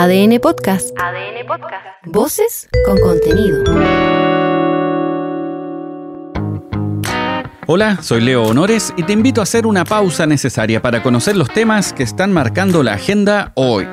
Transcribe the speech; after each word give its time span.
ADN 0.00 0.38
Podcast. 0.38 0.96
ADN 0.96 1.44
Podcast. 1.44 1.84
Voces 2.04 2.68
con 2.86 3.00
contenido. 3.00 3.64
Hola, 7.66 8.00
soy 8.00 8.20
Leo 8.20 8.44
Honores 8.44 8.94
y 8.96 9.02
te 9.02 9.12
invito 9.12 9.40
a 9.40 9.42
hacer 9.42 9.66
una 9.66 9.84
pausa 9.84 10.24
necesaria 10.24 10.80
para 10.80 11.02
conocer 11.02 11.36
los 11.36 11.48
temas 11.52 11.92
que 11.92 12.04
están 12.04 12.32
marcando 12.32 12.84
la 12.84 12.92
agenda 12.92 13.50
hoy. 13.56 13.88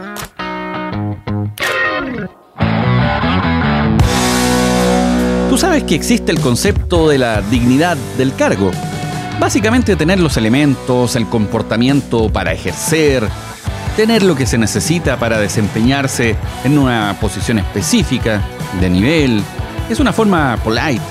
Tú 5.50 5.58
sabes 5.58 5.86
que 5.86 5.96
existe 5.96 6.32
el 6.32 6.40
concepto 6.40 7.10
de 7.10 7.18
la 7.18 7.42
dignidad 7.42 7.98
del 8.20 8.36
cargo. 8.36 8.70
Básicamente 9.40 9.96
tener 9.96 10.20
los 10.20 10.38
elementos, 10.38 11.16
el 11.16 11.26
comportamiento 11.28 12.32
para 12.32 12.54
ejercer, 12.54 13.28
tener 13.96 14.24
lo 14.24 14.36
que 14.36 14.46
se 14.46 14.58
necesita 14.58 15.18
para 15.18 15.40
desempeñarse 15.40 16.36
en 16.64 16.78
una 16.78 17.16
posición 17.20 17.60
específica, 17.60 18.42
de 18.80 18.90
nivel. 18.90 19.42
Es 19.90 20.00
una 20.00 20.12
forma 20.12 20.58
polite, 20.64 21.02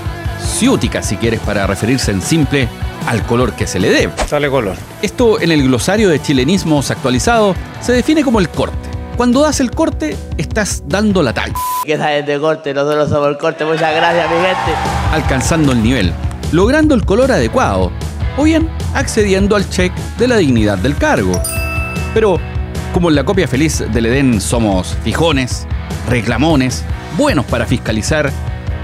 ciútica 0.40 1.02
si 1.02 1.16
quieres, 1.16 1.40
para 1.40 1.66
referirse 1.66 2.10
en 2.10 2.20
simple 2.20 2.68
al 3.06 3.22
color 3.22 3.52
que 3.54 3.66
se 3.66 3.78
le 3.78 3.90
dé. 3.90 4.10
Sale 4.26 4.50
color. 4.50 4.76
Esto 5.02 5.40
en 5.40 5.52
el 5.52 5.62
glosario 5.62 6.08
de 6.08 6.20
chilenismos 6.20 6.90
actualizado 6.90 7.54
se 7.80 7.92
define 7.92 8.22
como 8.22 8.38
el 8.38 8.48
corte. 8.48 8.90
Cuando 9.16 9.42
das 9.42 9.60
el 9.60 9.70
corte, 9.70 10.16
estás 10.38 10.82
dando 10.86 11.22
la 11.22 11.32
talla. 11.32 11.54
¿Qué 11.84 11.96
sabes 11.96 12.26
de 12.26 12.40
corte? 12.40 12.74
Nosotros 12.74 13.08
somos 13.08 13.28
el 13.28 13.38
corte. 13.38 13.64
Muchas 13.64 13.94
gracias, 13.94 14.28
mi 14.28 14.36
gente. 14.36 14.72
Alcanzando 15.12 15.72
el 15.72 15.82
nivel, 15.82 16.12
logrando 16.50 16.96
el 16.96 17.04
color 17.04 17.30
adecuado, 17.30 17.92
o 18.36 18.42
bien 18.42 18.68
accediendo 18.94 19.54
al 19.54 19.68
check 19.70 19.94
de 20.18 20.26
la 20.26 20.36
dignidad 20.36 20.78
del 20.78 20.96
cargo. 20.96 21.40
Pero, 22.12 22.40
como 22.94 23.08
en 23.08 23.16
la 23.16 23.24
copia 23.24 23.48
feliz 23.48 23.84
del 23.92 24.06
Edén 24.06 24.40
somos 24.40 24.96
fijones, 25.02 25.66
reclamones, 26.08 26.84
buenos 27.18 27.44
para 27.44 27.66
fiscalizar, 27.66 28.30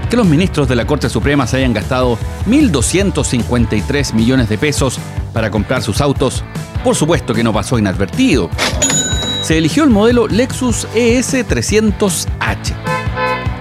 que 0.09 0.17
los 0.17 0.27
ministros 0.27 0.67
de 0.67 0.75
la 0.75 0.85
Corte 0.85 1.09
Suprema 1.09 1.47
se 1.47 1.57
hayan 1.57 1.71
gastado 1.71 2.17
1.253 2.45 4.13
millones 4.13 4.49
de 4.49 4.57
pesos 4.57 4.99
para 5.31 5.49
comprar 5.49 5.81
sus 5.81 6.01
autos, 6.01 6.43
por 6.83 6.93
supuesto 6.97 7.33
que 7.33 7.41
no 7.41 7.53
pasó 7.53 7.79
inadvertido. 7.79 8.49
Se 9.43 9.57
eligió 9.57 9.85
el 9.85 9.89
modelo 9.89 10.27
Lexus 10.27 10.89
E 10.93 11.17
ES300H, 11.17 12.73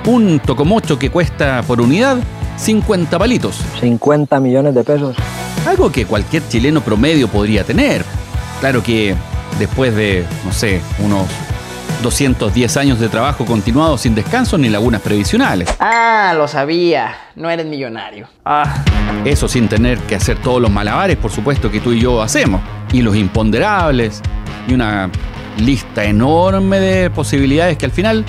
un 0.06 0.40
tocomocho 0.40 0.98
que 0.98 1.10
cuesta 1.10 1.62
por 1.64 1.80
unidad 1.80 2.18
50 2.56 3.16
palitos, 3.20 3.54
50 3.80 4.40
millones 4.40 4.74
de 4.74 4.82
pesos. 4.82 5.16
algo 5.64 5.92
que 5.92 6.06
cualquier 6.06 6.42
chileno 6.48 6.80
promedio 6.80 7.28
podría 7.28 7.62
tener. 7.62 8.04
Claro 8.58 8.82
que 8.82 9.14
después 9.58 9.94
de, 9.94 10.24
no 10.44 10.52
sé, 10.52 10.80
unos 10.98 11.26
210 12.02 12.76
años 12.76 12.98
de 12.98 13.08
trabajo 13.08 13.44
continuado 13.44 13.98
sin 13.98 14.14
descanso 14.14 14.56
ni 14.56 14.68
lagunas 14.68 15.02
previsionales. 15.02 15.68
Ah, 15.78 16.32
lo 16.36 16.48
sabía. 16.48 17.14
No 17.36 17.50
eres 17.50 17.66
millonario. 17.66 18.28
Ah. 18.44 18.82
Eso 19.24 19.48
sin 19.48 19.68
tener 19.68 19.98
que 20.00 20.14
hacer 20.14 20.38
todos 20.38 20.60
los 20.60 20.70
malabares, 20.70 21.16
por 21.16 21.30
supuesto, 21.30 21.70
que 21.70 21.80
tú 21.80 21.92
y 21.92 22.00
yo 22.00 22.22
hacemos. 22.22 22.60
Y 22.92 23.02
los 23.02 23.16
imponderables. 23.16 24.22
Y 24.66 24.74
una 24.74 25.10
lista 25.58 26.04
enorme 26.04 26.80
de 26.80 27.10
posibilidades 27.10 27.76
que 27.76 27.84
al 27.84 27.92
final 27.92 28.24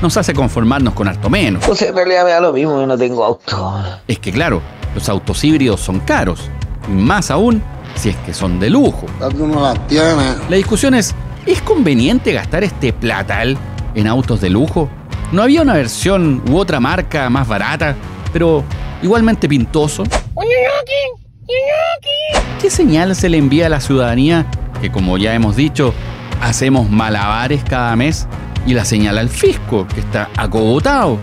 nos 0.00 0.16
hace 0.16 0.32
conformarnos 0.32 0.94
con 0.94 1.08
harto 1.08 1.28
menos. 1.28 1.64
Pues 1.66 1.82
en 1.82 1.94
realidad 1.94 2.24
me 2.24 2.30
da 2.30 2.40
lo 2.40 2.52
mismo, 2.52 2.80
yo 2.80 2.86
no 2.86 2.96
tengo 2.96 3.24
auto. 3.24 3.82
Es 4.06 4.18
que 4.18 4.32
claro, 4.32 4.62
los 4.94 5.08
autos 5.08 5.42
híbridos 5.42 5.80
son 5.80 6.00
caros. 6.00 6.48
Y 6.88 6.92
más 6.92 7.30
aún 7.30 7.62
si 7.98 8.10
es 8.10 8.16
que 8.16 8.32
son 8.32 8.60
de 8.60 8.70
lujo. 8.70 9.06
uno 9.38 9.60
las 9.60 9.86
tiene. 9.88 10.36
La 10.48 10.56
discusión 10.56 10.94
es, 10.94 11.14
¿es 11.46 11.60
conveniente 11.62 12.32
gastar 12.32 12.64
este 12.64 12.92
platal 12.92 13.58
en 13.94 14.06
autos 14.06 14.40
de 14.40 14.50
lujo? 14.50 14.88
¿No 15.32 15.42
había 15.42 15.62
una 15.62 15.74
versión 15.74 16.42
u 16.48 16.56
otra 16.56 16.80
marca 16.80 17.28
más 17.28 17.46
barata, 17.46 17.96
pero 18.32 18.64
igualmente 19.02 19.48
pintoso? 19.48 20.04
¿Qué 22.60 22.70
señal 22.70 23.14
se 23.14 23.28
le 23.28 23.38
envía 23.38 23.66
a 23.66 23.68
la 23.68 23.80
ciudadanía 23.80 24.46
que, 24.80 24.90
como 24.90 25.18
ya 25.18 25.34
hemos 25.34 25.56
dicho, 25.56 25.92
hacemos 26.40 26.88
malabares 26.88 27.62
cada 27.64 27.94
mes 27.96 28.26
y 28.66 28.74
la 28.74 28.84
señala 28.84 29.20
al 29.20 29.28
fisco, 29.28 29.86
que 29.88 30.00
está 30.00 30.30
acogotado? 30.36 31.18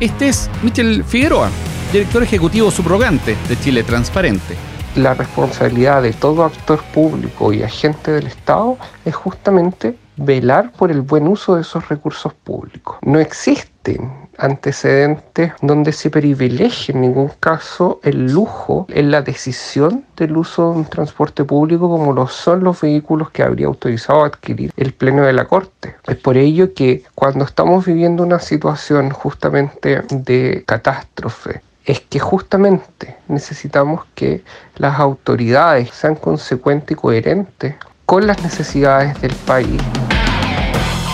Este 0.00 0.28
es 0.28 0.50
Michel 0.62 1.04
Figueroa, 1.04 1.50
director 1.92 2.22
ejecutivo 2.22 2.70
subrogante 2.70 3.36
de 3.48 3.60
Chile 3.60 3.82
Transparente. 3.82 4.56
La 4.96 5.12
responsabilidad 5.12 6.02
de 6.02 6.12
todo 6.12 6.44
actor 6.44 6.80
público 6.94 7.52
y 7.52 7.62
agente 7.62 8.12
del 8.12 8.26
Estado 8.26 8.78
es 9.04 9.14
justamente 9.14 9.96
velar 10.16 10.72
por 10.72 10.90
el 10.90 11.02
buen 11.02 11.28
uso 11.28 11.54
de 11.54 11.60
esos 11.60 11.88
recursos 11.88 12.32
públicos. 12.32 12.96
No 13.02 13.18
existen 13.18 14.10
antecedentes 14.38 15.52
donde 15.60 15.92
se 15.92 16.10
privilegie 16.10 16.94
en 16.94 17.02
ningún 17.02 17.30
caso 17.40 18.00
el 18.02 18.32
lujo 18.32 18.86
en 18.88 19.10
la 19.10 19.22
decisión 19.22 20.04
del 20.16 20.36
uso 20.36 20.72
de 20.72 20.78
un 20.78 20.84
transporte 20.86 21.44
público 21.44 21.88
como 21.88 22.12
lo 22.12 22.26
son 22.26 22.64
los 22.64 22.80
vehículos 22.80 23.30
que 23.30 23.42
habría 23.42 23.66
autorizado 23.66 24.24
adquirir 24.24 24.72
el 24.76 24.92
Pleno 24.92 25.22
de 25.22 25.32
la 25.32 25.44
Corte. 25.44 25.96
Es 26.06 26.16
por 26.16 26.36
ello 26.36 26.72
que 26.74 27.04
cuando 27.14 27.44
estamos 27.44 27.84
viviendo 27.84 28.22
una 28.22 28.38
situación 28.38 29.10
justamente 29.10 30.02
de 30.10 30.64
catástrofe, 30.66 31.60
es 31.86 32.00
que 32.00 32.18
justamente 32.18 33.16
necesitamos 33.28 34.04
que 34.14 34.42
las 34.76 34.98
autoridades 34.98 35.90
sean 35.90 36.16
consecuentes 36.16 36.90
y 36.90 37.00
coherentes 37.00 37.76
con 38.04 38.26
las 38.26 38.42
necesidades 38.42 39.20
del 39.20 39.32
país. 39.32 39.80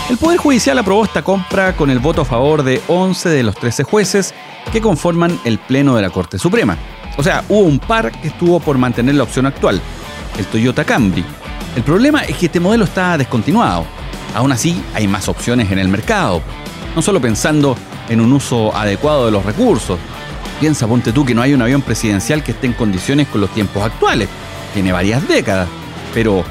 El 0.09 0.17
Poder 0.17 0.39
Judicial 0.39 0.77
aprobó 0.79 1.05
esta 1.05 1.21
compra 1.21 1.75
con 1.75 1.89
el 1.89 1.99
voto 1.99 2.21
a 2.21 2.25
favor 2.25 2.63
de 2.63 2.81
11 2.87 3.29
de 3.29 3.43
los 3.43 3.55
13 3.55 3.83
jueces 3.83 4.33
que 4.71 4.81
conforman 4.81 5.39
el 5.45 5.59
Pleno 5.59 5.95
de 5.95 6.01
la 6.01 6.09
Corte 6.09 6.37
Suprema. 6.37 6.77
O 7.17 7.23
sea, 7.23 7.43
hubo 7.49 7.61
un 7.61 7.79
par 7.79 8.11
que 8.11 8.27
estuvo 8.29 8.59
por 8.59 8.77
mantener 8.77 9.15
la 9.15 9.23
opción 9.23 9.45
actual, 9.45 9.79
el 10.37 10.45
Toyota 10.47 10.83
Camry. 10.83 11.23
El 11.75 11.83
problema 11.83 12.23
es 12.23 12.35
que 12.37 12.47
este 12.47 12.59
modelo 12.59 12.85
está 12.85 13.17
descontinuado. 13.17 13.85
Aún 14.35 14.51
así, 14.51 14.83
hay 14.95 15.07
más 15.07 15.29
opciones 15.29 15.71
en 15.71 15.77
el 15.77 15.87
mercado. 15.87 16.41
No 16.95 17.01
solo 17.01 17.21
pensando 17.21 17.75
en 18.09 18.19
un 18.19 18.33
uso 18.33 18.75
adecuado 18.75 19.25
de 19.27 19.31
los 19.31 19.45
recursos. 19.45 19.99
Piensa, 20.63 20.87
ponte 20.87 21.11
tú, 21.11 21.25
que 21.25 21.35
no 21.35 21.41
hay 21.41 21.53
un 21.53 21.61
avión 21.61 21.81
presidencial 21.81 22.41
que 22.41 22.53
esté 22.53 22.67
en 22.67 22.71
condiciones 22.71 23.27
con 23.27 23.41
los 23.41 23.49
tiempos 23.49 23.83
actuales. 23.83 24.29
Tiene 24.73 24.93
varias 24.93 25.27
décadas. 25.27 25.67
Pero 26.13 26.45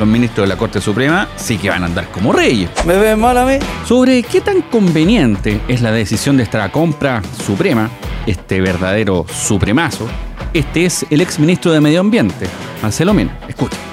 los 0.00 0.08
ministros 0.08 0.48
de 0.48 0.54
la 0.54 0.56
Corte 0.56 0.80
Suprema 0.80 1.28
sí 1.36 1.58
que 1.58 1.68
van 1.68 1.82
a 1.82 1.84
andar 1.84 2.10
como 2.10 2.32
reyes. 2.32 2.70
¿Me 2.86 2.96
ves 2.96 3.18
mal 3.18 3.36
a 3.36 3.44
mí? 3.44 3.58
Sobre 3.84 4.22
qué 4.22 4.40
tan 4.40 4.62
conveniente 4.62 5.60
es 5.68 5.82
la 5.82 5.92
decisión 5.92 6.38
de 6.38 6.44
esta 6.44 6.72
compra 6.72 7.20
suprema, 7.44 7.90
este 8.24 8.62
verdadero 8.62 9.26
supremazo, 9.30 10.08
este 10.54 10.86
es 10.86 11.04
el 11.10 11.20
ex 11.20 11.38
ministro 11.38 11.70
de 11.70 11.82
Medio 11.82 12.00
Ambiente, 12.00 12.46
Marcelo 12.80 13.12
Mena. 13.12 13.38
Escucha. 13.48 13.87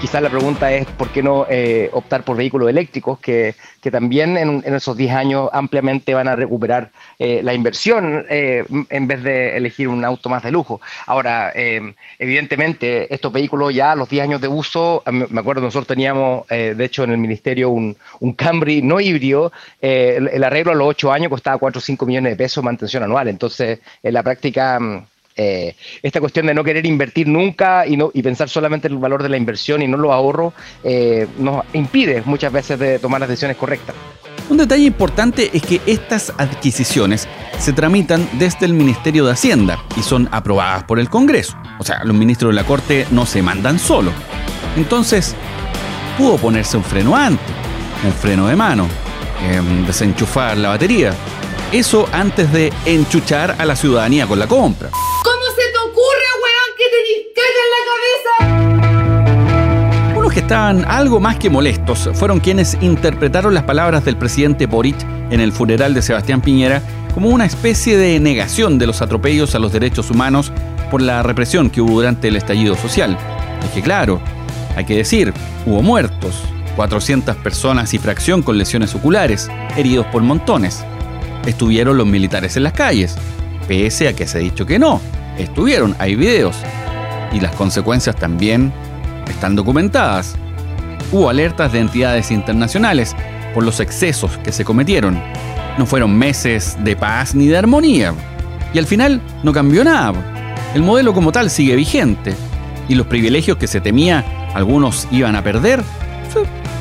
Quizás 0.00 0.22
la 0.22 0.30
pregunta 0.30 0.72
es 0.72 0.86
por 0.86 1.10
qué 1.10 1.22
no 1.22 1.46
eh, 1.50 1.90
optar 1.92 2.24
por 2.24 2.34
vehículos 2.34 2.70
eléctricos 2.70 3.18
que, 3.18 3.54
también 3.92 4.38
en, 4.38 4.74
esos 4.74 4.96
10 4.96 5.12
años 5.12 5.50
ampliamente 5.52 6.14
van 6.14 6.26
a 6.26 6.34
recuperar 6.34 6.90
eh, 7.18 7.42
la 7.42 7.52
inversión 7.52 8.24
eh, 8.30 8.64
en 8.88 9.06
vez 9.06 9.22
de 9.22 9.58
elegir 9.58 9.88
un 9.88 10.02
auto 10.02 10.30
más 10.30 10.42
de 10.42 10.52
lujo. 10.52 10.80
Ahora, 11.04 11.52
eh, 11.54 11.94
evidentemente, 12.18 13.12
estos 13.12 13.30
vehículos 13.30 13.74
ya 13.74 13.92
a 13.92 13.96
los 13.96 14.08
10 14.08 14.22
años 14.22 14.40
de 14.40 14.48
uso, 14.48 15.02
me 15.10 15.40
acuerdo 15.40 15.60
nosotros 15.60 15.88
teníamos, 15.88 16.46
de 16.48 16.82
hecho, 16.82 17.04
en 17.04 17.10
el 17.10 17.18
ministerio 17.18 17.68
un, 17.68 17.94
un 18.20 18.32
Camry 18.32 18.80
no 18.80 19.00
híbrido, 19.00 19.52
el, 19.82 20.28
el 20.28 20.44
arreglo 20.44 20.72
a 20.72 20.76
los 20.76 20.88
8 20.88 21.12
años 21.12 21.28
costaba 21.28 21.58
4 21.58 21.78
o 21.78 21.82
5 21.82 22.06
millones 22.06 22.32
de 22.32 22.36
pesos 22.36 22.64
mantención 22.64 23.02
anual. 23.02 23.28
Entonces, 23.28 23.80
en 24.02 24.14
la 24.14 24.22
práctica... 24.22 24.78
eh, 25.42 25.74
esta 26.02 26.20
cuestión 26.20 26.44
de 26.46 26.52
no 26.52 26.62
querer 26.62 26.84
invertir 26.84 27.26
nunca 27.26 27.86
y, 27.86 27.96
no, 27.96 28.10
y 28.12 28.22
pensar 28.22 28.50
solamente 28.50 28.88
en 28.88 28.92
el 28.92 28.98
valor 28.98 29.22
de 29.22 29.30
la 29.30 29.38
inversión 29.38 29.80
y 29.80 29.88
no 29.88 29.96
los 29.96 30.12
ahorros 30.12 30.52
eh, 30.84 31.26
nos 31.38 31.64
impide 31.72 32.22
muchas 32.26 32.52
veces 32.52 32.78
de 32.78 32.98
tomar 32.98 33.20
las 33.20 33.30
decisiones 33.30 33.56
correctas. 33.56 33.96
Un 34.50 34.58
detalle 34.58 34.84
importante 34.84 35.50
es 35.54 35.62
que 35.62 35.80
estas 35.86 36.34
adquisiciones 36.36 37.26
se 37.58 37.72
tramitan 37.72 38.28
desde 38.34 38.66
el 38.66 38.74
Ministerio 38.74 39.24
de 39.24 39.32
Hacienda 39.32 39.82
y 39.96 40.02
son 40.02 40.28
aprobadas 40.30 40.84
por 40.84 40.98
el 40.98 41.08
Congreso. 41.08 41.56
O 41.78 41.84
sea, 41.84 42.04
los 42.04 42.14
ministros 42.14 42.50
de 42.50 42.56
la 42.56 42.66
Corte 42.66 43.06
no 43.10 43.24
se 43.24 43.40
mandan 43.40 43.78
solos. 43.78 44.12
Entonces, 44.76 45.34
pudo 46.18 46.36
ponerse 46.36 46.76
un 46.76 46.84
freno 46.84 47.16
antes, 47.16 47.54
un 48.04 48.12
freno 48.12 48.46
de 48.46 48.56
mano, 48.56 48.86
em, 49.48 49.86
desenchufar 49.86 50.58
la 50.58 50.68
batería. 50.68 51.14
Eso 51.72 52.08
antes 52.12 52.52
de 52.52 52.72
enchuchar 52.84 53.56
a 53.58 53.64
la 53.64 53.74
ciudadanía 53.74 54.26
con 54.26 54.38
la 54.38 54.46
compra. 54.46 54.90
¿Cómo 55.22 55.39
estaban 60.50 60.84
algo 60.88 61.20
más 61.20 61.36
que 61.36 61.48
molestos 61.48 62.10
fueron 62.14 62.40
quienes 62.40 62.76
interpretaron 62.80 63.54
las 63.54 63.62
palabras 63.62 64.04
del 64.04 64.16
presidente 64.16 64.66
Boric 64.66 64.96
en 65.30 65.38
el 65.38 65.52
funeral 65.52 65.94
de 65.94 66.02
Sebastián 66.02 66.40
Piñera 66.40 66.82
como 67.14 67.28
una 67.28 67.44
especie 67.44 67.96
de 67.96 68.18
negación 68.18 68.76
de 68.76 68.88
los 68.88 69.00
atropellos 69.00 69.54
a 69.54 69.60
los 69.60 69.70
derechos 69.70 70.10
humanos 70.10 70.50
por 70.90 71.02
la 71.02 71.22
represión 71.22 71.70
que 71.70 71.80
hubo 71.80 71.92
durante 71.92 72.26
el 72.26 72.34
estallido 72.34 72.74
social. 72.74 73.16
Es 73.62 73.70
que 73.70 73.80
claro, 73.80 74.20
hay 74.74 74.84
que 74.84 74.96
decir, 74.96 75.32
hubo 75.66 75.82
muertos, 75.82 76.42
400 76.74 77.36
personas 77.36 77.94
y 77.94 77.98
fracción 77.98 78.42
con 78.42 78.58
lesiones 78.58 78.92
oculares, 78.96 79.48
heridos 79.76 80.06
por 80.06 80.22
montones. 80.22 80.84
Estuvieron 81.46 81.96
los 81.96 82.08
militares 82.08 82.56
en 82.56 82.64
las 82.64 82.72
calles, 82.72 83.16
pese 83.68 84.08
a 84.08 84.16
que 84.16 84.26
se 84.26 84.38
ha 84.38 84.40
dicho 84.40 84.66
que 84.66 84.80
no. 84.80 85.00
Estuvieron, 85.38 85.94
hay 86.00 86.16
videos. 86.16 86.56
Y 87.32 87.38
las 87.38 87.54
consecuencias 87.54 88.16
también 88.16 88.72
están 89.30 89.56
documentadas. 89.56 90.36
Hubo 91.12 91.28
alertas 91.28 91.72
de 91.72 91.80
entidades 91.80 92.30
internacionales 92.30 93.16
por 93.54 93.64
los 93.64 93.80
excesos 93.80 94.38
que 94.38 94.52
se 94.52 94.64
cometieron. 94.64 95.20
No 95.78 95.86
fueron 95.86 96.16
meses 96.16 96.76
de 96.84 96.96
paz 96.96 97.34
ni 97.34 97.48
de 97.48 97.56
armonía. 97.56 98.14
Y 98.72 98.78
al 98.78 98.86
final 98.86 99.20
no 99.42 99.52
cambió 99.52 99.82
nada. 99.84 100.14
El 100.74 100.82
modelo 100.82 101.12
como 101.12 101.32
tal 101.32 101.50
sigue 101.50 101.74
vigente. 101.74 102.34
Y 102.88 102.94
los 102.94 103.06
privilegios 103.06 103.56
que 103.56 103.66
se 103.66 103.80
temía 103.80 104.24
algunos 104.54 105.06
iban 105.10 105.36
a 105.36 105.42
perder, 105.42 105.82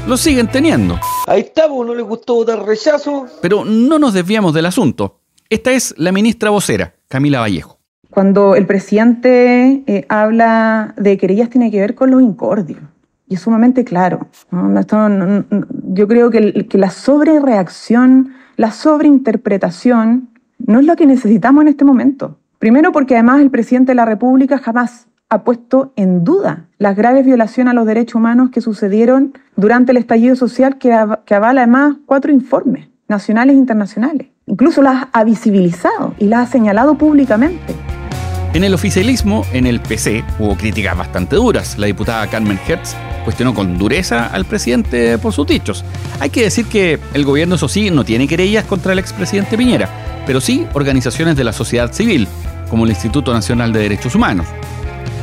los 0.07 0.21
siguen 0.21 0.47
teniendo. 0.47 0.99
Ahí 1.27 1.41
estamos, 1.41 1.85
no 1.85 1.93
le 1.93 2.01
gustó 2.01 2.35
votar 2.35 2.65
rechazo. 2.65 3.27
Pero 3.41 3.63
no 3.63 3.99
nos 3.99 4.13
desviamos 4.13 4.53
del 4.53 4.65
asunto. 4.65 5.19
Esta 5.49 5.71
es 5.71 5.93
la 5.97 6.11
ministra 6.11 6.49
vocera, 6.49 6.95
Camila 7.07 7.39
Vallejo. 7.39 7.78
Cuando 8.19 8.55
el 8.55 8.65
presidente 8.65 9.81
eh, 9.87 10.05
habla 10.09 10.93
de 10.97 11.17
querellas 11.17 11.49
tiene 11.49 11.71
que 11.71 11.79
ver 11.79 11.95
con 11.95 12.11
los 12.11 12.21
incordios. 12.21 12.81
Y 13.29 13.35
es 13.35 13.39
sumamente 13.39 13.85
claro. 13.85 14.27
yo 14.51 16.05
creo 16.05 16.29
que, 16.29 16.67
que 16.67 16.77
la 16.77 16.89
sobrereacción, 16.89 18.33
la 18.57 18.71
sobreinterpretación, 18.71 20.31
no 20.57 20.79
es 20.81 20.85
lo 20.85 20.97
que 20.97 21.05
necesitamos 21.05 21.61
en 21.61 21.69
este 21.69 21.85
momento. 21.85 22.37
Primero 22.57 22.91
porque 22.91 23.13
además 23.13 23.39
el 23.39 23.51
presidente 23.51 23.91
de 23.91 23.95
la 23.95 24.03
República 24.03 24.57
jamás 24.57 25.07
ha 25.29 25.45
puesto 25.45 25.93
en 25.95 26.25
duda 26.25 26.65
las 26.77 26.97
graves 26.97 27.25
violaciones 27.25 27.71
a 27.71 27.73
los 27.73 27.85
derechos 27.85 28.15
humanos 28.15 28.49
que 28.49 28.59
sucedieron 28.59 29.31
durante 29.55 29.93
el 29.93 29.97
estallido 29.97 30.35
social 30.35 30.77
que, 30.77 30.91
avala 30.91 31.61
además 31.61 31.95
cuatro 32.05 32.33
informes 32.33 32.89
nacionales 33.07 33.55
e 33.55 33.59
internacionales. 33.59 34.27
Incluso 34.45 34.81
las 34.81 35.07
ha 35.13 35.23
visibilizado 35.23 36.15
y 36.19 36.25
las 36.25 36.49
ha 36.49 36.51
señalado 36.51 36.95
públicamente. 36.95 37.75
En 38.51 38.63
el 38.63 38.73
oficialismo, 38.73 39.45
en 39.53 39.67
el 39.67 39.79
PC, 39.79 40.23
hubo 40.39 40.57
críticas 40.57 40.97
bastante 40.97 41.35
duras. 41.35 41.77
La 41.77 41.85
diputada 41.85 42.25
Carmen 42.27 42.59
Hertz 42.67 42.95
cuestionó 43.23 43.53
con 43.53 43.77
dureza 43.77 44.25
al 44.25 44.43
presidente 44.45 45.19
por 45.19 45.33
sus 45.33 45.45
dichos. 45.45 45.85
Hay 46.19 46.31
que 46.31 46.41
decir 46.41 46.65
que 46.65 46.99
el 47.13 47.25
gobierno, 47.25 47.55
eso 47.55 47.67
sí, 47.67 47.91
no 47.91 48.03
tiene 48.03 48.27
querellas 48.27 48.65
contra 48.65 48.93
el 48.93 48.99
expresidente 48.99 49.55
Piñera, 49.55 49.87
pero 50.25 50.41
sí 50.41 50.65
organizaciones 50.73 51.35
de 51.35 51.43
la 51.43 51.53
sociedad 51.53 51.93
civil, 51.93 52.27
como 52.71 52.85
el 52.85 52.89
Instituto 52.89 53.31
Nacional 53.33 53.71
de 53.71 53.81
Derechos 53.81 54.15
Humanos. 54.15 54.47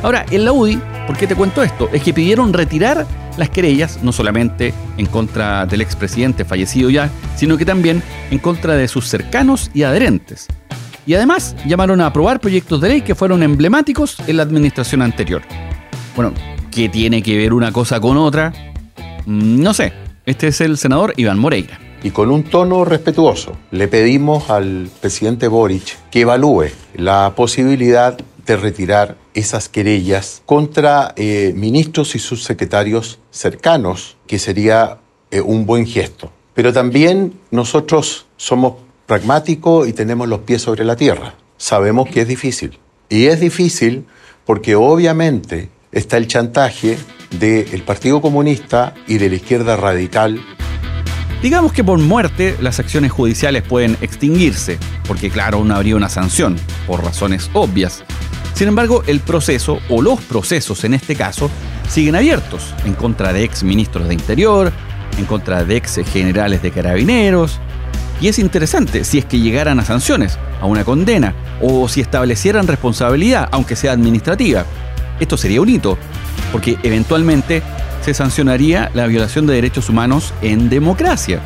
Ahora, 0.03 0.25
en 0.31 0.45
la 0.45 0.53
UDI, 0.53 0.79
¿por 1.05 1.17
qué 1.17 1.27
te 1.27 1.35
cuento 1.35 1.61
esto? 1.61 1.89
Es 1.91 2.03
que 2.03 2.13
pidieron 2.13 2.53
retirar 2.53 3.05
las 3.35 3.49
querellas, 3.49 3.99
no 4.03 4.13
solamente 4.13 4.73
en 4.97 5.05
contra 5.05 5.65
del 5.65 5.81
expresidente 5.81 6.45
fallecido 6.45 6.89
ya, 6.89 7.09
sino 7.35 7.57
que 7.57 7.65
también 7.65 8.01
en 8.31 8.39
contra 8.39 8.75
de 8.75 8.87
sus 8.87 9.09
cercanos 9.09 9.69
y 9.73 9.83
adherentes. 9.83 10.47
Y 11.07 11.13
además 11.13 11.55
llamaron 11.65 12.01
a 12.01 12.07
aprobar 12.07 12.41
proyectos 12.41 12.81
de 12.81 12.89
ley 12.89 13.01
que 13.01 13.15
fueron 13.15 13.41
emblemáticos 13.41 14.17
en 14.27 14.35
la 14.35 14.43
administración 14.43 15.01
anterior. 15.01 15.41
Bueno, 16.17 16.33
¿qué 16.69 16.89
tiene 16.89 17.23
que 17.23 17.37
ver 17.37 17.53
una 17.53 17.71
cosa 17.71 18.01
con 18.01 18.17
otra? 18.17 18.51
Mm, 19.25 19.61
no 19.63 19.73
sé. 19.73 19.93
Este 20.25 20.47
es 20.47 20.59
el 20.59 20.77
senador 20.77 21.13
Iván 21.15 21.39
Moreira. 21.39 21.79
Y 22.03 22.11
con 22.11 22.29
un 22.29 22.43
tono 22.43 22.83
respetuoso 22.83 23.57
le 23.71 23.87
pedimos 23.87 24.49
al 24.49 24.89
presidente 24.99 25.47
Boric 25.47 25.97
que 26.11 26.21
evalúe 26.21 26.65
la 26.95 27.31
posibilidad 27.37 28.17
de 28.45 28.57
retirar 28.57 29.15
esas 29.33 29.69
querellas 29.69 30.41
contra 30.45 31.13
eh, 31.15 31.53
ministros 31.55 32.15
y 32.15 32.19
subsecretarios 32.19 33.19
cercanos, 33.31 34.17
que 34.27 34.39
sería 34.39 34.97
eh, 35.31 35.39
un 35.39 35.65
buen 35.65 35.87
gesto. 35.87 36.31
Pero 36.53 36.73
también 36.73 37.33
nosotros 37.49 38.25
somos 38.35 38.73
pragmáticos 39.07 39.87
y 39.87 39.93
tenemos 39.93 40.27
los 40.27 40.41
pies 40.41 40.61
sobre 40.61 40.85
la 40.85 40.95
tierra. 40.95 41.33
Sabemos 41.57 42.07
que 42.09 42.21
es 42.21 42.27
difícil. 42.27 42.77
Y 43.09 43.25
es 43.25 43.39
difícil 43.39 44.05
porque 44.45 44.75
obviamente 44.75 45.69
está 45.91 46.17
el 46.17 46.27
chantaje 46.27 46.99
del 47.39 47.81
Partido 47.81 48.21
Comunista 48.21 48.93
y 49.07 49.17
de 49.17 49.29
la 49.29 49.35
izquierda 49.35 49.75
radical 49.75 50.39
Digamos 51.41 51.71
que 51.71 51.83
por 51.83 51.99
muerte 51.99 52.57
las 52.61 52.79
acciones 52.79 53.11
judiciales 53.11 53.61
pueden 53.61 53.95
extinguirse, 54.01 54.79
porque 55.07 55.29
claro, 55.29 55.63
no 55.63 55.75
habría 55.75 55.95
una 55.95 56.09
sanción, 56.09 56.55
por 56.87 57.03
razones 57.03 57.51
obvias. 57.53 58.03
Sin 58.55 58.67
embargo, 58.67 59.03
el 59.05 59.19
proceso, 59.19 59.79
o 59.87 60.01
los 60.01 60.19
procesos 60.21 60.83
en 60.83 60.95
este 60.95 61.15
caso, 61.15 61.51
siguen 61.87 62.15
abiertos 62.15 62.73
en 62.85 62.93
contra 62.95 63.33
de 63.33 63.43
ex 63.43 63.63
ministros 63.63 64.07
de 64.07 64.15
Interior, 64.15 64.73
en 65.19 65.25
contra 65.25 65.63
de 65.63 65.77
ex 65.77 65.99
generales 66.11 66.63
de 66.63 66.71
carabineros. 66.71 67.59
Y 68.19 68.27
es 68.27 68.39
interesante 68.39 69.03
si 69.03 69.19
es 69.19 69.25
que 69.25 69.39
llegaran 69.39 69.79
a 69.79 69.85
sanciones, 69.85 70.39
a 70.59 70.65
una 70.65 70.83
condena, 70.83 71.35
o 71.61 71.87
si 71.87 72.01
establecieran 72.01 72.67
responsabilidad, 72.67 73.47
aunque 73.51 73.75
sea 73.75 73.91
administrativa. 73.91 74.65
Esto 75.19 75.37
sería 75.37 75.61
un 75.61 75.69
hito, 75.69 75.97
porque 76.51 76.77
eventualmente 76.83 77.61
se 78.03 78.13
sancionaría 78.13 78.89
la 78.93 79.07
violación 79.07 79.45
de 79.45 79.55
derechos 79.55 79.89
humanos 79.89 80.33
en 80.41 80.69
democracia. 80.69 81.41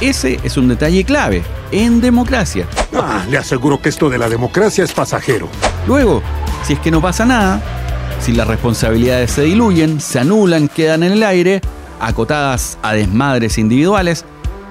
Ese 0.00 0.38
es 0.44 0.56
un 0.56 0.68
detalle 0.68 1.04
clave, 1.04 1.42
en 1.72 2.00
democracia. 2.00 2.66
Ah, 2.94 3.24
le 3.28 3.36
aseguro 3.36 3.80
que 3.80 3.88
esto 3.88 4.08
de 4.08 4.18
la 4.18 4.28
democracia 4.28 4.84
es 4.84 4.92
pasajero. 4.92 5.48
Luego, 5.86 6.22
si 6.64 6.74
es 6.74 6.78
que 6.78 6.90
no 6.90 7.02
pasa 7.02 7.26
nada, 7.26 7.60
si 8.20 8.32
las 8.32 8.46
responsabilidades 8.46 9.32
se 9.32 9.42
diluyen, 9.42 10.00
se 10.00 10.20
anulan, 10.20 10.68
quedan 10.68 11.02
en 11.02 11.12
el 11.12 11.22
aire, 11.22 11.60
acotadas 12.00 12.78
a 12.82 12.92
desmadres 12.92 13.58
individuales, 13.58 14.24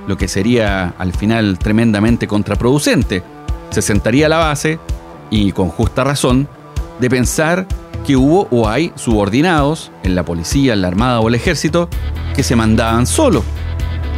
lo 0.07 0.17
que 0.17 0.27
sería 0.27 0.93
al 0.97 1.13
final 1.13 1.59
tremendamente 1.59 2.27
contraproducente, 2.27 3.23
se 3.69 3.81
sentaría 3.81 4.29
la 4.29 4.37
base, 4.37 4.79
y 5.29 5.51
con 5.51 5.69
justa 5.69 6.03
razón, 6.03 6.47
de 6.99 7.09
pensar 7.09 7.67
que 8.05 8.15
hubo 8.15 8.47
o 8.51 8.69
hay 8.69 8.93
subordinados 8.95 9.91
en 10.03 10.15
la 10.15 10.23
policía, 10.23 10.73
en 10.73 10.81
la 10.81 10.87
armada 10.87 11.19
o 11.19 11.27
el 11.27 11.35
ejército 11.35 11.89
que 12.35 12.43
se 12.43 12.55
mandaban 12.55 13.05
solo. 13.05 13.43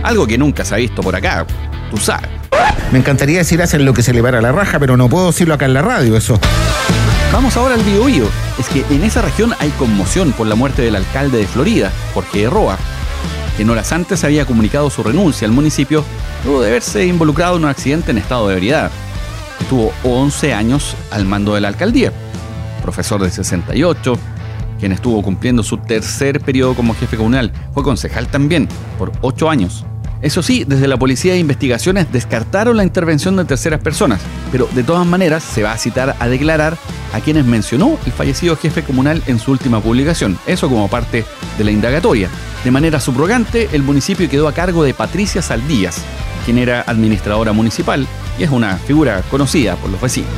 Algo 0.03 0.27
que 0.27 0.37
nunca 0.37 0.63
se 0.63 0.75
ha 0.75 0.77
visto 0.77 1.01
por 1.01 1.15
acá, 1.15 1.45
tú 1.89 1.97
sabes. 1.97 2.29
Me 2.91 2.99
encantaría 2.99 3.39
decir 3.39 3.61
hacer 3.61 3.81
lo 3.81 3.93
que 3.93 4.03
se 4.03 4.13
le 4.13 4.21
va 4.21 4.29
a 4.29 4.41
la 4.41 4.51
raja, 4.51 4.79
pero 4.79 4.95
no 4.95 5.09
puedo 5.09 5.27
decirlo 5.27 5.55
acá 5.55 5.65
en 5.65 5.73
la 5.73 5.81
radio, 5.81 6.15
eso. 6.15 6.39
Vamos 7.33 7.55
ahora 7.57 7.75
al 7.75 7.83
Biobío. 7.83 8.25
Es 8.59 8.67
que 8.69 8.83
en 8.89 9.03
esa 9.03 9.21
región 9.21 9.53
hay 9.59 9.69
conmoción 9.71 10.31
por 10.31 10.47
la 10.47 10.55
muerte 10.55 10.81
del 10.81 10.95
alcalde 10.95 11.37
de 11.37 11.47
Florida, 11.47 11.91
Jorge 12.13 12.49
Roa, 12.49 12.77
en 13.57 13.69
horas 13.69 13.91
antes 13.91 14.23
había 14.23 14.45
comunicado 14.45 14.89
su 14.89 15.03
renuncia 15.03 15.47
al 15.47 15.53
municipio 15.53 16.03
luego 16.45 16.61
de 16.61 16.69
haberse 16.69 17.05
involucrado 17.05 17.57
en 17.57 17.63
un 17.63 17.69
accidente 17.69 18.11
en 18.11 18.17
estado 18.17 18.47
de 18.47 18.55
ebriedad. 18.55 18.91
Estuvo 19.59 19.91
11 20.03 20.53
años 20.53 20.95
al 21.11 21.25
mando 21.25 21.55
de 21.55 21.61
la 21.61 21.67
alcaldía 21.67 22.13
profesor 22.79 23.21
de 23.21 23.29
68, 23.29 24.17
quien 24.79 24.91
estuvo 24.91 25.21
cumpliendo 25.21 25.61
su 25.61 25.77
tercer 25.77 26.41
periodo 26.41 26.73
como 26.73 26.95
jefe 26.95 27.17
comunal. 27.17 27.51
Fue 27.73 27.83
concejal 27.83 28.27
también, 28.27 28.67
por 28.97 29.11
ocho 29.21 29.49
años. 29.49 29.85
Eso 30.21 30.41
sí, 30.41 30.65
desde 30.67 30.87
la 30.87 30.97
Policía 30.97 31.33
de 31.33 31.39
Investigaciones 31.39 32.11
descartaron 32.11 32.75
la 32.75 32.83
intervención 32.83 33.37
de 33.37 33.45
terceras 33.45 33.79
personas, 33.79 34.19
pero 34.51 34.67
de 34.73 34.83
todas 34.83 35.05
maneras 35.05 35.43
se 35.43 35.63
va 35.63 35.71
a 35.71 35.77
citar 35.77 36.15
a 36.19 36.27
declarar 36.27 36.77
a 37.13 37.21
quienes 37.21 37.45
mencionó 37.45 37.97
el 38.05 38.11
fallecido 38.11 38.57
jefe 38.57 38.83
comunal 38.83 39.23
en 39.27 39.39
su 39.39 39.51
última 39.51 39.79
publicación, 39.79 40.37
eso 40.45 40.67
como 40.67 40.89
parte 40.89 41.23
de 41.57 41.63
la 41.63 41.71
indagatoria. 41.71 42.29
De 42.63 42.71
manera 42.71 42.99
subrogante, 42.99 43.69
el 43.71 43.83
municipio 43.83 44.29
quedó 44.29 44.47
a 44.47 44.53
cargo 44.53 44.83
de 44.83 44.93
Patricia 44.93 45.41
Saldías, 45.41 46.03
quien 46.43 46.57
era 46.57 46.81
administradora 46.81 47.53
municipal 47.53 48.05
y 48.37 48.43
es 48.43 48.49
una 48.49 48.77
figura 48.77 49.21
conocida 49.31 49.75
por 49.77 49.89
los 49.89 50.01
vecinos. 50.01 50.29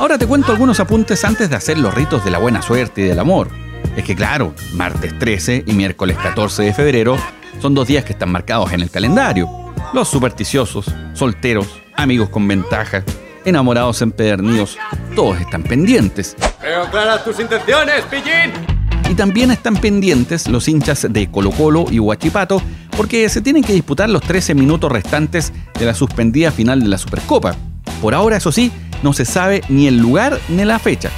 Ahora 0.00 0.18
te 0.18 0.26
cuento 0.26 0.50
algunos 0.50 0.80
apuntes 0.80 1.24
antes 1.24 1.50
de 1.50 1.56
hacer 1.56 1.78
los 1.78 1.94
ritos 1.94 2.24
de 2.24 2.32
la 2.32 2.38
buena 2.38 2.62
suerte 2.62 3.02
y 3.02 3.04
del 3.04 3.18
amor. 3.18 3.48
Es 3.96 4.04
que 4.04 4.16
claro, 4.16 4.54
martes 4.72 5.16
13 5.18 5.64
y 5.66 5.72
miércoles 5.72 6.16
14 6.20 6.64
de 6.64 6.74
febrero 6.74 7.16
son 7.60 7.74
dos 7.74 7.86
días 7.86 8.04
que 8.04 8.12
están 8.12 8.30
marcados 8.30 8.72
en 8.72 8.80
el 8.80 8.90
calendario. 8.90 9.48
Los 9.92 10.08
supersticiosos, 10.08 10.86
solteros, 11.14 11.66
amigos 11.96 12.28
con 12.28 12.46
ventaja, 12.46 13.04
enamorados 13.44 14.02
empedernidos, 14.02 14.78
todos 15.14 15.40
están 15.40 15.62
pendientes. 15.62 16.36
Veo 16.60 16.90
claras 16.90 17.24
tus 17.24 17.38
intenciones, 17.40 18.02
pillín. 18.04 18.67
Y 19.08 19.14
también 19.14 19.50
están 19.50 19.76
pendientes 19.76 20.48
los 20.48 20.68
hinchas 20.68 21.06
de 21.08 21.30
Colo 21.30 21.50
Colo 21.50 21.86
y 21.90 21.98
Huachipato 21.98 22.60
porque 22.96 23.28
se 23.28 23.40
tienen 23.40 23.64
que 23.64 23.72
disputar 23.72 24.10
los 24.10 24.22
13 24.22 24.54
minutos 24.54 24.92
restantes 24.92 25.52
de 25.78 25.86
la 25.86 25.94
suspendida 25.94 26.50
final 26.50 26.80
de 26.80 26.88
la 26.88 26.98
Supercopa. 26.98 27.56
Por 28.02 28.14
ahora, 28.14 28.36
eso 28.36 28.52
sí, 28.52 28.70
no 29.02 29.12
se 29.12 29.24
sabe 29.24 29.62
ni 29.68 29.86
el 29.86 29.96
lugar 29.96 30.38
ni 30.48 30.64
la 30.64 30.78
fecha, 30.78 31.10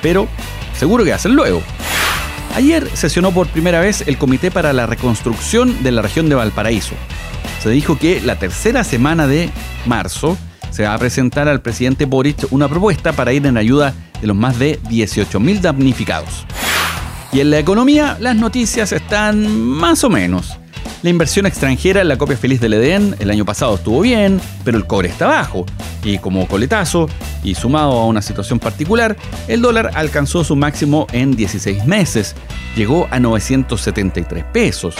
pero 0.00 0.28
seguro 0.78 1.04
que 1.04 1.12
hacen 1.12 1.34
luego. 1.34 1.62
Ayer 2.54 2.88
sesionó 2.94 3.32
por 3.32 3.48
primera 3.48 3.80
vez 3.80 4.04
el 4.06 4.16
Comité 4.16 4.50
para 4.50 4.72
la 4.72 4.86
Reconstrucción 4.86 5.82
de 5.82 5.92
la 5.92 6.00
región 6.00 6.30
de 6.30 6.36
Valparaíso. 6.36 6.94
Se 7.62 7.68
dijo 7.68 7.98
que 7.98 8.22
la 8.22 8.38
tercera 8.38 8.82
semana 8.82 9.26
de 9.26 9.50
marzo 9.84 10.38
se 10.70 10.84
va 10.84 10.94
a 10.94 10.98
presentar 10.98 11.48
al 11.48 11.60
presidente 11.60 12.06
Boric 12.06 12.46
una 12.50 12.68
propuesta 12.68 13.12
para 13.12 13.32
ir 13.32 13.44
en 13.46 13.58
ayuda 13.58 13.92
de 14.20 14.26
los 14.26 14.36
más 14.36 14.58
de 14.58 14.80
18.000 14.84 15.60
damnificados. 15.60 16.46
Y 17.36 17.40
en 17.40 17.50
la 17.50 17.58
economía, 17.58 18.16
las 18.18 18.34
noticias 18.34 18.92
están 18.92 19.60
más 19.60 20.04
o 20.04 20.08
menos. 20.08 20.58
La 21.02 21.10
inversión 21.10 21.44
extranjera 21.44 22.00
en 22.00 22.08
la 22.08 22.16
copia 22.16 22.34
feliz 22.34 22.62
del 22.62 22.72
Edén 22.72 23.14
el 23.18 23.28
año 23.28 23.44
pasado 23.44 23.74
estuvo 23.74 24.00
bien, 24.00 24.40
pero 24.64 24.78
el 24.78 24.86
cobre 24.86 25.10
está 25.10 25.26
bajo. 25.26 25.66
Y 26.02 26.16
como 26.16 26.48
coletazo, 26.48 27.10
y 27.44 27.54
sumado 27.54 27.92
a 27.92 28.06
una 28.06 28.22
situación 28.22 28.58
particular, 28.58 29.18
el 29.48 29.60
dólar 29.60 29.90
alcanzó 29.92 30.44
su 30.44 30.56
máximo 30.56 31.08
en 31.12 31.36
16 31.36 31.84
meses. 31.84 32.34
Llegó 32.74 33.06
a 33.10 33.20
973 33.20 34.42
pesos. 34.44 34.94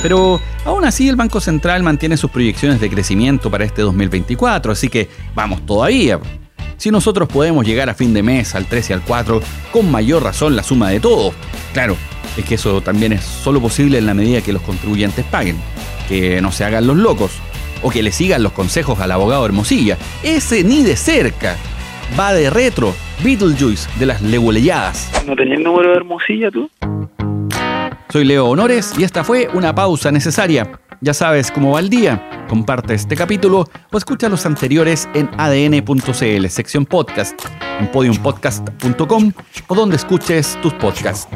Pero 0.00 0.40
aún 0.64 0.86
así 0.86 1.10
el 1.10 1.16
Banco 1.16 1.42
Central 1.42 1.82
mantiene 1.82 2.16
sus 2.16 2.30
proyecciones 2.30 2.80
de 2.80 2.88
crecimiento 2.88 3.50
para 3.50 3.66
este 3.66 3.82
2024, 3.82 4.72
así 4.72 4.88
que 4.88 5.10
vamos 5.34 5.66
todavía. 5.66 6.18
Si 6.76 6.90
nosotros 6.90 7.28
podemos 7.28 7.66
llegar 7.66 7.88
a 7.88 7.94
fin 7.94 8.12
de 8.12 8.22
mes 8.22 8.54
al 8.54 8.66
3 8.66 8.90
y 8.90 8.92
al 8.92 9.02
4, 9.02 9.40
con 9.72 9.90
mayor 9.90 10.22
razón 10.22 10.56
la 10.56 10.62
suma 10.62 10.90
de 10.90 11.00
todo. 11.00 11.32
Claro, 11.72 11.96
es 12.36 12.44
que 12.44 12.56
eso 12.56 12.80
también 12.80 13.12
es 13.12 13.22
solo 13.22 13.60
posible 13.60 13.98
en 13.98 14.06
la 14.06 14.14
medida 14.14 14.40
que 14.40 14.52
los 14.52 14.62
contribuyentes 14.62 15.24
paguen, 15.24 15.56
que 16.08 16.40
no 16.40 16.50
se 16.50 16.64
hagan 16.64 16.86
los 16.86 16.96
locos, 16.96 17.32
o 17.82 17.90
que 17.90 18.02
le 18.02 18.12
sigan 18.12 18.42
los 18.42 18.52
consejos 18.52 19.00
al 19.00 19.12
abogado 19.12 19.44
Hermosilla. 19.44 19.96
Ese 20.22 20.64
ni 20.64 20.82
de 20.82 20.96
cerca. 20.96 21.56
Va 22.18 22.32
de 22.32 22.50
retro, 22.50 22.94
Beetlejuice 23.22 23.88
de 23.98 24.06
las 24.06 24.20
leguleyadas. 24.20 25.10
¿No 25.26 25.34
tenías 25.36 25.58
el 25.58 25.64
número 25.64 25.90
de 25.90 25.96
Hermosilla 25.96 26.50
tú? 26.50 26.70
Soy 28.10 28.24
Leo 28.24 28.46
Honores 28.46 28.92
y 28.98 29.04
esta 29.04 29.24
fue 29.24 29.48
una 29.54 29.74
pausa 29.74 30.10
necesaria. 30.12 30.70
Ya 31.02 31.12
sabes 31.12 31.50
cómo 31.50 31.72
va 31.72 31.80
el 31.80 31.90
día. 31.90 32.46
Comparte 32.48 32.94
este 32.94 33.16
capítulo 33.16 33.68
o 33.90 33.98
escucha 33.98 34.28
los 34.28 34.46
anteriores 34.46 35.08
en 35.14 35.28
adn.cl, 35.36 36.46
sección 36.46 36.86
podcast, 36.86 37.34
en 37.80 37.90
podiumpodcast.com 37.90 39.32
o 39.66 39.74
donde 39.74 39.96
escuches 39.96 40.56
tus 40.62 40.72
podcasts. 40.74 41.26